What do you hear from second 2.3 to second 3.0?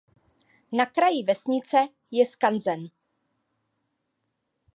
skanzen.